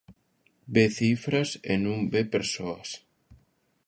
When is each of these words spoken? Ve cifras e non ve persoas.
Ve 0.73 0.85
cifras 0.99 1.49
e 1.71 1.75
non 1.83 1.99
ve 2.13 2.21
persoas. 2.33 2.89